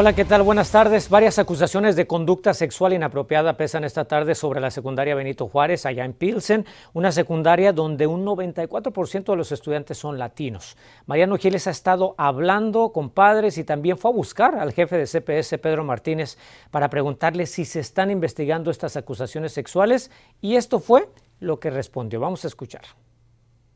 [0.00, 0.44] Hola, ¿qué tal?
[0.44, 1.08] Buenas tardes.
[1.08, 6.04] Varias acusaciones de conducta sexual inapropiada pesan esta tarde sobre la secundaria Benito Juárez, allá
[6.04, 10.76] en Pilsen, una secundaria donde un 94% de los estudiantes son latinos.
[11.06, 15.06] Mariano Giles ha estado hablando con padres y también fue a buscar al jefe de
[15.08, 16.38] CPS, Pedro Martínez,
[16.70, 21.08] para preguntarle si se están investigando estas acusaciones sexuales y esto fue
[21.40, 22.20] lo que respondió.
[22.20, 22.82] Vamos a escuchar.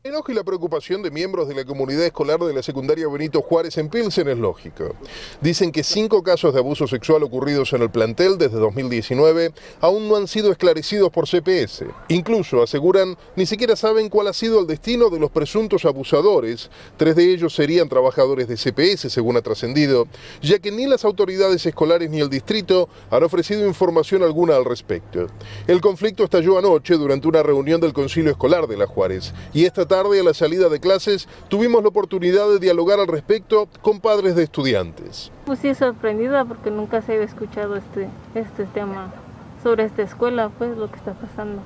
[0.05, 3.41] El enojo y la preocupación de miembros de la comunidad escolar de la secundaria Benito
[3.41, 4.97] Juárez en Pilsen es lógico.
[5.39, 10.17] Dicen que cinco casos de abuso sexual ocurridos en el plantel desde 2019 aún no
[10.17, 11.85] han sido esclarecidos por CPS.
[12.09, 16.69] Incluso, aseguran, ni siquiera saben cuál ha sido el destino de los presuntos abusadores.
[16.97, 20.09] Tres de ellos serían trabajadores de CPS, según ha trascendido,
[20.41, 25.27] ya que ni las autoridades escolares ni el distrito han ofrecido información alguna al respecto.
[25.65, 29.92] El conflicto estalló anoche durante una reunión del Concilio Escolar de la Juárez y esta
[29.93, 34.35] tarde, a la salida de clases, tuvimos la oportunidad de dialogar al respecto con padres
[34.35, 35.31] de estudiantes.
[35.45, 39.13] Pues sí, sorprendida porque nunca se había escuchado este, este tema
[39.61, 41.61] sobre esta escuela, pues lo que está pasando.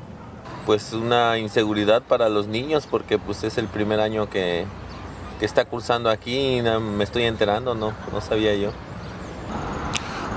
[0.66, 4.66] Pues una inseguridad para los niños porque pues es el primer año que,
[5.40, 8.72] que está cursando aquí y me estoy enterando, no, no sabía yo.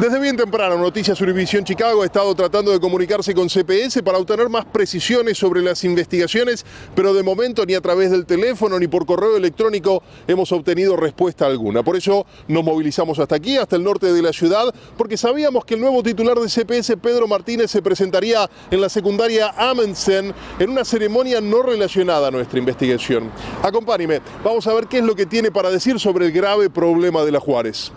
[0.01, 4.49] Desde bien temprano, Noticias Univisión Chicago ha estado tratando de comunicarse con CPS para obtener
[4.49, 9.05] más precisiones sobre las investigaciones, pero de momento ni a través del teléfono ni por
[9.05, 11.83] correo electrónico hemos obtenido respuesta alguna.
[11.83, 15.75] Por eso nos movilizamos hasta aquí, hasta el norte de la ciudad, porque sabíamos que
[15.75, 20.87] el nuevo titular de CPS, Pedro Martínez, se presentaría en la secundaria Amundsen en una
[20.87, 23.31] ceremonia no relacionada a nuestra investigación.
[23.63, 27.23] Acompáñeme, vamos a ver qué es lo que tiene para decir sobre el grave problema
[27.23, 27.93] de la Juárez.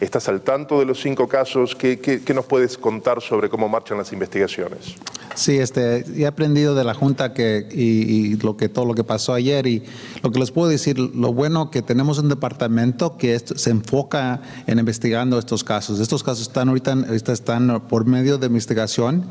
[0.00, 1.74] ¿Estás al tanto de los cinco casos?
[1.74, 4.94] ¿Qué, nos puedes contar sobre cómo marchan las investigaciones?
[5.38, 9.04] Sí, este, he aprendido de la Junta que, y, y, lo que, todo lo que
[9.04, 9.84] pasó ayer y
[10.20, 14.42] lo que les puedo decir, lo bueno que tenemos un departamento que esto, se enfoca
[14.66, 16.00] en investigando estos casos.
[16.00, 19.26] Estos casos están ahorita, ahorita están por medio de investigación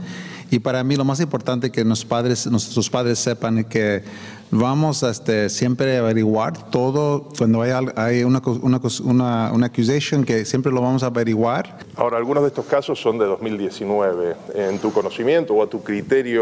[0.50, 4.03] y para mí lo más importante que nuestros padres, nuestros padres sepan que
[4.50, 10.46] vamos a este, siempre averiguar todo cuando hay, hay una, una, una, una accusation que
[10.46, 11.79] siempre lo vamos a averiguar.
[11.96, 14.35] Ahora, algunos de estos casos son de 2019.
[14.56, 15.97] En tu conocimiento o a tu criterio,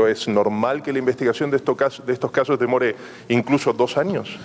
[0.08, 2.96] ¿es normal que la investigación de estos casos, demore
[3.30, 4.38] incluso dos años?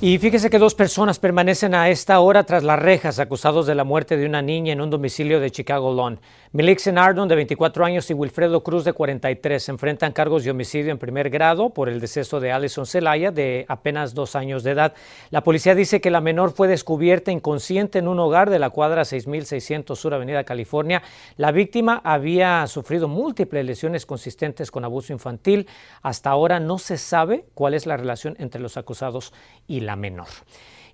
[0.07, 3.85] Y fíjese que dos personas permanecen a esta hora tras las rejas acusados de la
[3.85, 6.21] muerte de una niña en un domicilio de Chicago Lawn.
[6.53, 10.93] Melixen Ardon, de 24 años, y Wilfredo Cruz, de 43, se enfrentan cargos de homicidio
[10.93, 14.93] en primer grado por el deceso de Alison Zelaya, de apenas dos años de edad.
[15.31, 19.07] La policía dice que la menor fue descubierta inconsciente en un hogar de la cuadra
[19.07, 21.03] 6600 Sur Avenida California.
[21.39, 25.67] La víctima había sufrido múltiples lesiones consistentes con abuso infantil.
[26.03, 29.33] Hasta ahora no se sabe cuál es la relación entre los acusados
[29.67, 30.29] y la menor.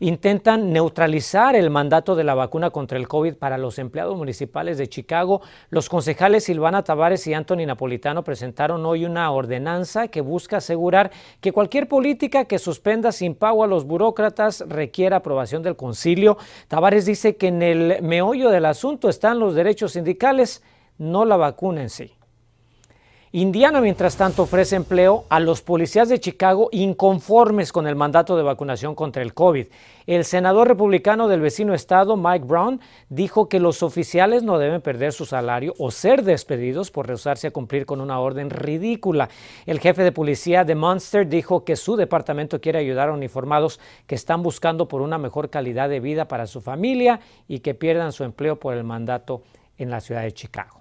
[0.02, 4.88] Intentan neutralizar el mandato de la vacuna contra el COVID para los empleados municipales de
[4.88, 5.42] Chicago.
[5.68, 11.10] Los concejales Silvana Tavares y Anthony Napolitano presentaron hoy una ordenanza que busca asegurar
[11.42, 16.38] que cualquier política que suspenda sin pago a los burócratas requiera aprobación del concilio.
[16.68, 20.62] Tavares dice que en el meollo del asunto están los derechos sindicales,
[20.96, 22.14] no la vacuna en sí.
[23.32, 28.42] Indiana, mientras tanto, ofrece empleo a los policías de Chicago inconformes con el mandato de
[28.42, 29.68] vacunación contra el COVID.
[30.08, 35.12] El senador republicano del vecino estado, Mike Brown, dijo que los oficiales no deben perder
[35.12, 39.28] su salario o ser despedidos por rehusarse a cumplir con una orden ridícula.
[39.64, 43.78] El jefe de policía de Munster dijo que su departamento quiere ayudar a uniformados
[44.08, 48.10] que están buscando por una mejor calidad de vida para su familia y que pierdan
[48.10, 49.42] su empleo por el mandato
[49.78, 50.79] en la ciudad de Chicago.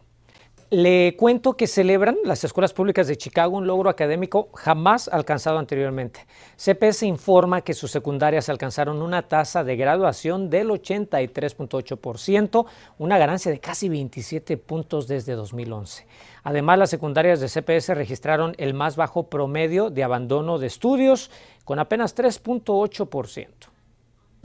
[0.72, 6.28] Le cuento que celebran las escuelas públicas de Chicago un logro académico jamás alcanzado anteriormente.
[6.58, 12.68] CPS informa que sus secundarias alcanzaron una tasa de graduación del 83.8%,
[13.00, 16.06] una ganancia de casi 27 puntos desde 2011.
[16.44, 21.32] Además, las secundarias de CPS registraron el más bajo promedio de abandono de estudios,
[21.66, 23.79] con apenas 3.8%.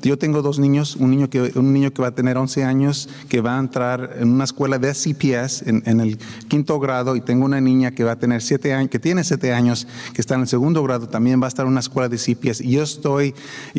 [0.03, 3.09] Yo tengo dos niños, un niño, que, un niño que va a tener 11 años,
[3.29, 6.19] que va a entrar en una escuela de CPS en, el
[6.49, 9.53] quinto grado, y tengo una niña que va a tener 7 años, que tiene 7
[9.55, 12.19] años, que está en el segundo grado, también va a estar en una escuela de
[12.19, 12.61] CPS.
[12.63, 13.35] Y yo estoy,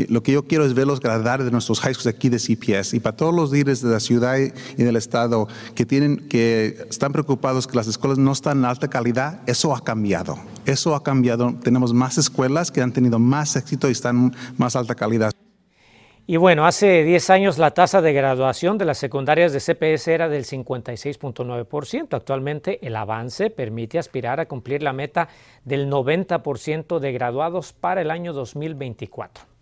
[0.08, 2.96] lo que yo quiero es verlos graduar de nuestros high schools aquí de CPS.
[2.96, 7.12] Y para todos los líderes de la ciudad y del estado que, tienen, que están
[7.12, 10.40] preocupados que las escuelas no están en alta calidad, eso ha cambiado.
[10.66, 11.54] Eso ha cambiado.
[11.62, 15.32] Tenemos más escuelas que han tenido más éxito y están más alta calidad.
[16.28, 20.28] Y bueno, hace 10 años la tasa de graduación de las secundarias de CPS era
[20.28, 22.16] del 56.9%.
[22.16, 25.30] Actualmente el avance permite aspirar a cumplir la meta
[25.66, 29.55] del 90% de graduados para el año 2024.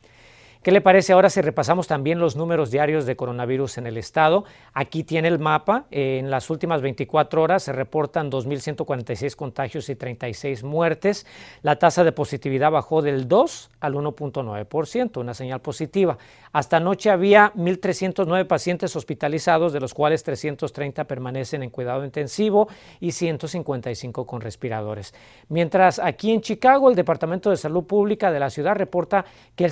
[0.64, 4.46] ¿Qué le parece ahora si repasamos también los números diarios de coronavirus en el estado?
[4.74, 5.88] Aquí tiene el mapa.
[5.92, 11.26] En las últimas 24 horas se reportan 2.146 contagios y 36 muertes.
[11.64, 16.18] La tasa de positividad bajó del 2 al 1.9%, una señal positiva.
[16.54, 22.70] Hasta anoche había 1.309 pacientes hospitalizados, de los cuales 330 permanecen en cuidado intensivo
[23.02, 25.14] y 155 con respiradores.
[25.50, 29.26] Mientras aquí en Chicago, el Departamento de Salud Pública de la ciudad reporta
[29.58, 29.72] que el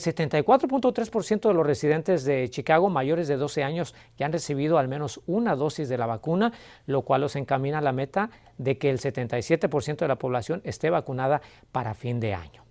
[0.82, 5.22] 74.3% de los residentes de Chicago mayores de 12 años ya han recibido al menos
[5.28, 6.52] una dosis de la vacuna,
[6.86, 10.90] lo cual los encamina a la meta de que el 77% de la población esté
[10.90, 11.42] vacunada
[11.72, 12.64] para fin de año.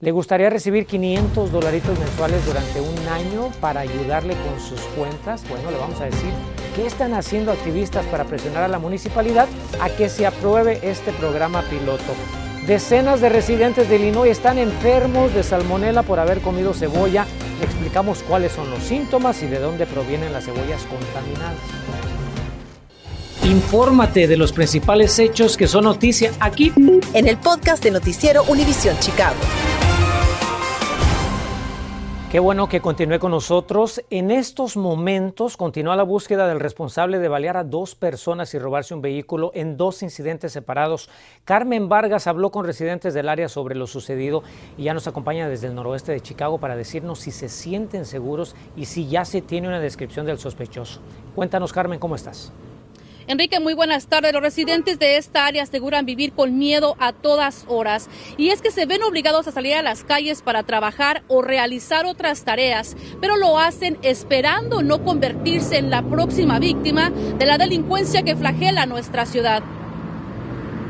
[0.00, 5.44] ¿Le gustaría recibir 500 dolaritos mensuales durante un año para ayudarle con sus cuentas?
[5.48, 6.30] Bueno, le vamos a decir
[6.76, 9.48] qué están haciendo activistas para presionar a la municipalidad
[9.80, 12.14] a que se apruebe este programa piloto.
[12.68, 17.26] Decenas de residentes de Illinois están enfermos de salmonela por haber comido cebolla.
[17.62, 21.56] Explicamos cuáles son los síntomas y de dónde provienen las cebollas contaminadas.
[23.42, 26.70] Infórmate de los principales hechos que son noticia aquí
[27.14, 29.36] en el podcast de Noticiero Univisión Chicago.
[32.30, 34.02] Qué bueno que continúe con nosotros.
[34.10, 38.92] En estos momentos continúa la búsqueda del responsable de balear a dos personas y robarse
[38.92, 41.08] un vehículo en dos incidentes separados.
[41.46, 44.42] Carmen Vargas habló con residentes del área sobre lo sucedido
[44.76, 48.54] y ya nos acompaña desde el noroeste de Chicago para decirnos si se sienten seguros
[48.76, 51.00] y si ya se tiene una descripción del sospechoso.
[51.34, 52.52] Cuéntanos, Carmen, ¿cómo estás?
[53.28, 54.32] Enrique, muy buenas tardes.
[54.32, 58.08] Los residentes de esta área aseguran vivir con miedo a todas horas
[58.38, 62.06] y es que se ven obligados a salir a las calles para trabajar o realizar
[62.06, 68.22] otras tareas, pero lo hacen esperando no convertirse en la próxima víctima de la delincuencia
[68.22, 69.62] que flagela nuestra ciudad.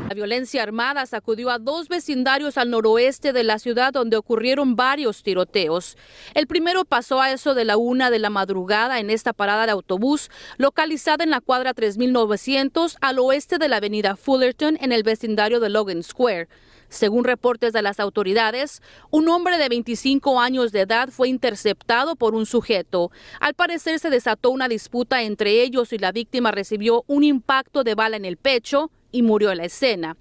[0.09, 5.21] La violencia armada sacudió a dos vecindarios al noroeste de la ciudad donde ocurrieron varios
[5.21, 5.99] tiroteos.
[6.33, 9.71] El primero pasó a eso de la una de la madrugada en esta parada de
[9.71, 15.59] autobús localizada en la cuadra 3900 al oeste de la avenida Fullerton en el vecindario
[15.59, 16.47] de Logan Square.
[16.87, 18.81] Según reportes de las autoridades,
[19.11, 23.11] un hombre de 25 años de edad fue interceptado por un sujeto.
[23.39, 27.93] Al parecer se desató una disputa entre ellos y la víctima recibió un impacto de
[27.93, 30.15] bala en el pecho y murió en la escena.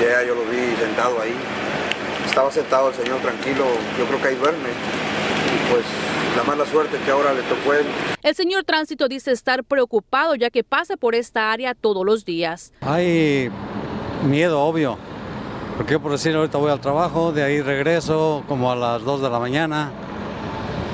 [0.00, 1.34] Ya yo lo vi sentado ahí.
[2.26, 3.64] Estaba sentado el señor tranquilo,
[3.98, 4.68] yo creo que ahí duerme.
[4.68, 5.84] Y pues
[6.36, 7.86] la mala suerte que ahora le tocó él.
[8.22, 12.72] El señor Tránsito dice estar preocupado ya que pasa por esta área todos los días.
[12.80, 13.50] Hay
[14.24, 14.98] miedo, obvio.
[15.76, 19.30] Porque por decir, ahorita voy al trabajo, de ahí regreso como a las 2 de
[19.30, 19.92] la mañana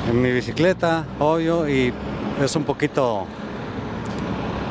[0.08, 1.92] en mi bicicleta, obvio, y
[2.42, 3.26] es un poquito,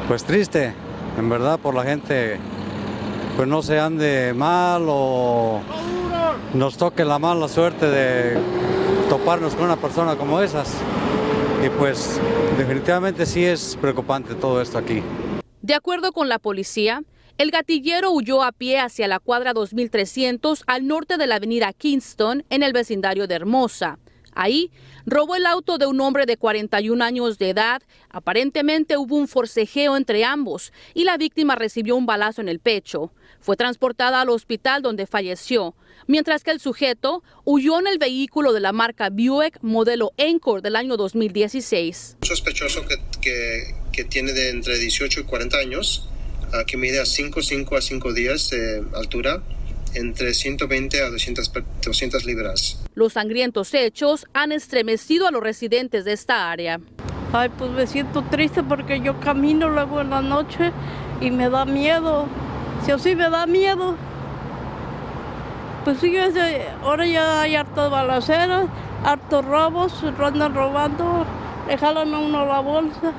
[0.08, 0.74] pues triste,
[1.18, 2.39] en verdad, por la gente
[3.39, 5.62] pues no se ande mal o
[6.53, 8.38] nos toque la mala suerte de
[9.08, 10.75] toparnos con una persona como esas.
[11.65, 12.19] Y pues
[12.58, 15.01] definitivamente sí es preocupante todo esto aquí.
[15.62, 17.01] De acuerdo con la policía,
[17.38, 22.43] el gatillero huyó a pie hacia la cuadra 2300 al norte de la avenida Kingston
[22.50, 24.00] en el vecindario de Hermosa.
[24.34, 24.72] Ahí
[25.06, 27.82] robó el auto de un hombre de 41 años de edad.
[28.10, 33.12] Aparentemente hubo un forcejeo entre ambos y la víctima recibió un balazo en el pecho.
[33.40, 35.76] Fue transportada al hospital donde falleció,
[36.08, 40.76] mientras que el sujeto huyó en el vehículo de la marca Buick modelo Encore del
[40.76, 42.18] año 2016.
[42.22, 42.82] Sospechoso
[43.22, 46.10] que, que, tiene de entre 18 y 40 años,
[46.54, 49.44] ah, que mide a 5, 5 a 5 días de altura
[49.96, 51.51] entre 120 a 200,
[51.84, 52.81] 200 libras.
[52.96, 56.79] Los sangrientos hechos han estremecido a los residentes de esta área.
[57.31, 60.72] Ay, pues me siento triste porque yo camino luego en la noche
[61.22, 62.27] y me da miedo.
[62.86, 63.96] Si así me da miedo.
[65.84, 68.67] Pues fíjese, ahora ya hay hartas balaceras,
[69.03, 71.25] hartos robos, andan robando,
[71.67, 73.13] le jalan a uno la bolsa,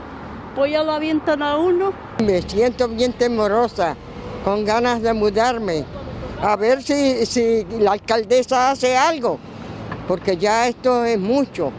[0.55, 1.93] pues ya la avientan a uno.
[2.23, 3.97] Me siento bien temorosa,
[4.45, 5.85] con ganas de mudarme,
[6.43, 9.39] a ver si, si la alcaldesa hace algo,
[10.09, 11.73] porque ya esto es mucho.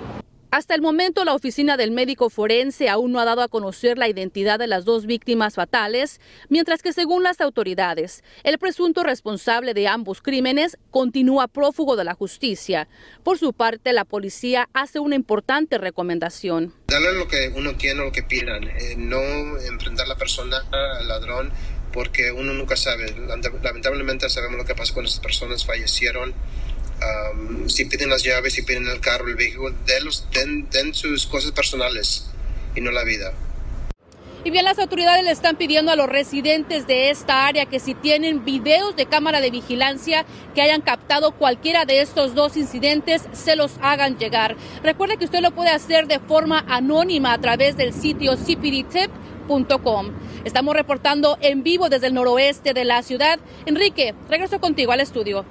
[0.51, 4.09] Hasta el momento, la oficina del médico forense aún no ha dado a conocer la
[4.09, 9.87] identidad de las dos víctimas fatales, mientras que según las autoridades, el presunto responsable de
[9.87, 12.89] ambos crímenes continúa prófugo de la justicia.
[13.23, 16.73] Por su parte, la policía hace una importante recomendación.
[16.87, 19.21] Darle lo que uno tiene, lo que pidan, eh, no
[19.57, 21.53] enfrentar a la persona, al ladrón,
[21.91, 23.13] porque uno nunca sabe.
[23.61, 28.61] Lamentablemente sabemos lo que pasó cuando estas personas fallecieron um, si piden las llaves, si
[28.63, 32.27] piden el carro, el vehículo, den, den sus cosas personales
[32.75, 33.33] y no la vida.
[34.43, 37.93] Y bien, las autoridades le están pidiendo a los residentes de esta área que si
[37.93, 43.55] tienen videos de cámara de vigilancia que hayan captado cualquiera de estos dos incidentes, se
[43.55, 44.55] los hagan llegar.
[44.83, 48.35] Recuerde que usted lo puede hacer de forma anónima a través del sitio
[50.45, 53.37] Estamos reportando en vivo desde el noroeste de la ciudad.
[53.65, 55.43] Enrique, regreso contigo al estudio.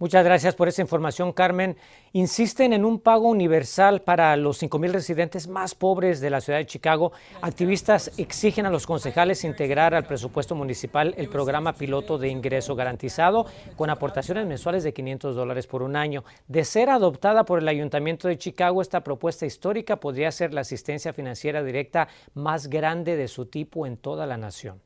[0.00, 1.76] Muchas gracias por esa información, Carmen.
[2.16, 6.66] Insisten en un pago universal para los 5.000 residentes más pobres de la ciudad de
[6.66, 7.10] Chicago.
[7.42, 13.46] Activistas exigen a los concejales integrar al presupuesto municipal el programa piloto de ingreso garantizado
[13.74, 16.22] con aportaciones mensuales de 500 dólares por un año.
[16.46, 21.12] De ser adoptada por el Ayuntamiento de Chicago, esta propuesta histórica podría ser la asistencia
[21.12, 24.80] financiera directa más grande de su tipo en toda la nación.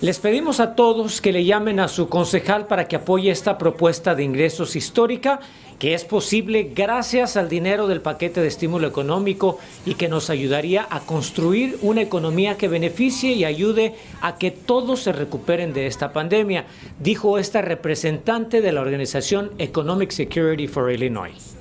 [0.00, 4.14] Les pedimos a todos que le llamen a su concejal para que apoye esta propuesta
[4.14, 5.40] de ingresos histórica,
[5.78, 10.86] que es posible gracias al dinero del paquete de estímulo económico y que nos ayudaría
[10.88, 16.12] a construir una economía que beneficie y ayude a que todos se recuperen de esta
[16.12, 16.66] pandemia,
[16.98, 21.56] dijo esta representante de la organización Economic Security for Illinois.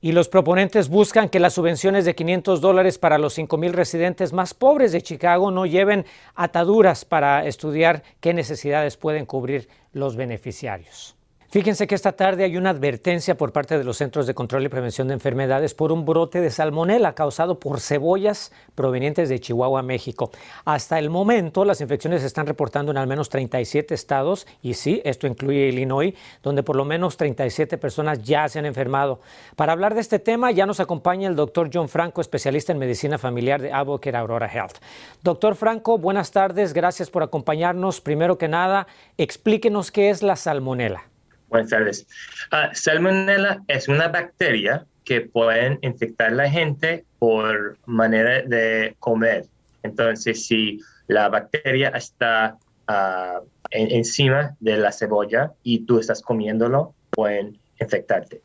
[0.00, 4.34] Y los proponentes buscan que las subvenciones de 500 dólares para los 5 mil residentes
[4.34, 11.13] más pobres de Chicago no lleven ataduras para estudiar qué necesidades pueden cubrir los beneficiarios.
[11.54, 14.68] Fíjense que esta tarde hay una advertencia por parte de los Centros de Control y
[14.68, 20.32] Prevención de Enfermedades por un brote de salmonela causado por cebollas provenientes de Chihuahua, México.
[20.64, 25.00] Hasta el momento, las infecciones se están reportando en al menos 37 estados, y sí,
[25.04, 29.20] esto incluye Illinois, donde por lo menos 37 personas ya se han enfermado.
[29.54, 33.16] Para hablar de este tema, ya nos acompaña el doctor John Franco, especialista en medicina
[33.16, 34.78] familiar de Advocate Aurora Health.
[35.22, 38.00] Doctor Franco, buenas tardes, gracias por acompañarnos.
[38.00, 41.13] Primero que nada, explíquenos qué es la salmonela.
[41.54, 42.06] Buenas tardes.
[42.50, 49.46] Ah, salmonella es una bacteria que puede infectar a la gente por manera de comer.
[49.84, 52.58] Entonces, si la bacteria está
[52.88, 58.42] ah, encima de la cebolla y tú estás comiéndolo, pueden infectarte.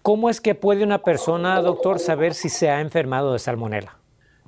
[0.00, 3.98] ¿Cómo es que puede una persona, doctor, saber si se ha enfermado de salmonela?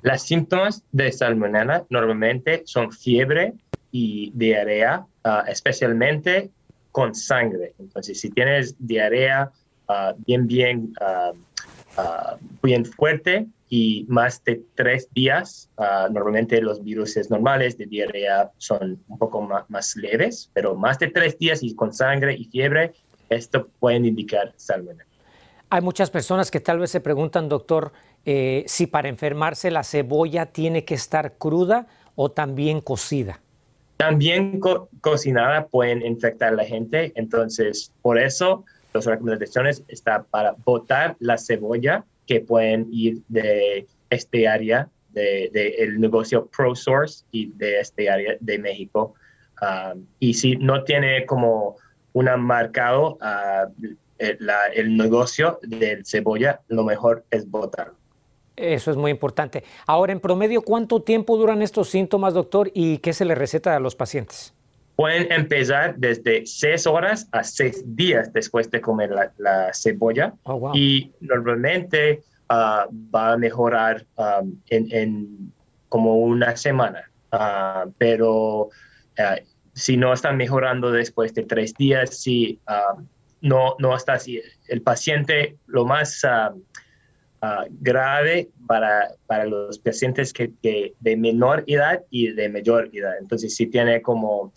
[0.01, 3.53] Los síntomas de salmonella normalmente son fiebre
[3.91, 6.49] y diarrea, ah, especialmente
[6.95, 7.73] con sangre.
[7.77, 9.51] Entonces, si tienes diarrea
[9.89, 11.35] ah, bien, bien, uh,
[12.63, 15.69] bien fuerte y más de tres días,
[16.11, 21.37] normalmente los virus normales de diarrea son un poco más, leves, pero más de tres
[21.37, 22.93] días y con sangre y fiebre,
[23.29, 25.05] esto puede indicar salmonella.
[25.69, 27.91] Hay muchas personas que tal vez se preguntan, doctor,
[28.23, 33.41] eh, si para enfermarse la cebolla tiene que estar cruda o también cocida.
[33.97, 34.59] También
[35.01, 41.37] cocinada pueden infectar a la gente, entonces por eso las recomendaciones están para botar la
[41.37, 48.09] cebolla que pueden ir de este área, del de, el negocio ProSource y de este
[48.09, 49.15] área de México.
[49.61, 51.77] Um, y si no tiene como
[52.13, 53.71] una marcado uh,
[54.17, 54.37] el,
[54.73, 57.95] el negocio de cebolla, lo mejor es botarlo.
[58.55, 59.63] Eso es muy importante.
[59.85, 63.79] Ahora, en promedio, ¿cuánto tiempo duran estos síntomas, doctor, y qué se le receta a
[63.79, 64.53] los pacientes?
[64.95, 71.11] Pueden empezar desde seis horas a seis días después de comer la, cebolla oh, y
[71.19, 75.51] normalmente ah, va a mejorar um, en,
[75.89, 78.69] como una semana, ah, pero
[79.19, 79.35] ah,
[79.73, 82.61] si no están mejorando después de tres días, si
[83.41, 84.41] no, no está así.
[84.69, 86.23] El paciente lo más
[87.47, 90.51] Ah, grave para, para, los pacientes que,
[90.99, 93.13] de menor edad y de mayor edad.
[93.19, 94.51] Entonces, si tiene como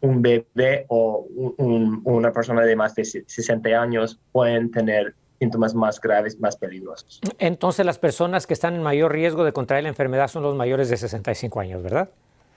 [0.00, 1.26] un bebé o
[1.56, 7.20] una persona de más de 60 años, pueden tener síntomas más graves, más peligrosos.
[7.38, 10.88] Entonces, las personas que están en mayor riesgo de contraer la enfermedad son los mayores
[10.90, 12.08] de 65 años, ¿verdad?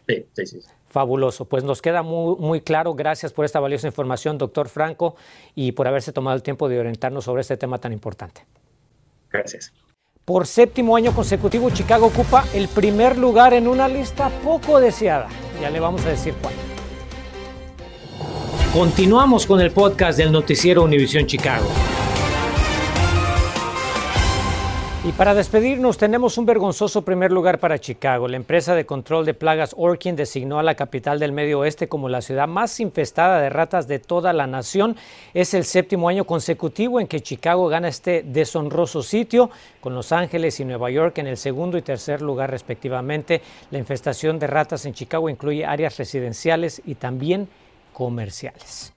[0.07, 0.59] Sí, sí, sí.
[0.89, 1.45] Fabuloso.
[1.45, 2.93] Pues nos queda muy, muy, claro.
[2.93, 5.15] Gracias por esta valiosa información, doctor Franco,
[5.55, 8.45] y por haberse tomado el tiempo de orientarnos sobre este tema tan importante.
[9.31, 9.74] Gracias.
[10.25, 15.29] Por séptimo año consecutivo, Chicago ocupa el primer lugar en una lista poco deseada.
[15.62, 16.53] Ya le vamos a decir cuál.
[18.74, 21.65] Continuamos con el podcast del noticiero Univisión Chicago.
[25.07, 28.27] Y para despedirnos tenemos un vergonzoso primer lugar para Chicago.
[28.27, 32.09] La empresa de control de plagas Orkin designó a la capital del Medio Oeste como
[32.09, 34.97] la ciudad más infestada de ratas de toda la nación.
[35.33, 39.49] Es el séptimo año consecutivo en que Chicago gana este deshonroso sitio,
[39.79, 43.41] con Los Ángeles y Nueva York en el segundo y tercer lugar respectivamente.
[43.71, 47.47] La infestación de ratas en Chicago incluye áreas residenciales y también
[47.93, 48.96] comerciales.